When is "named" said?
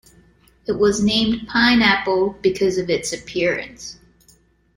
1.03-1.47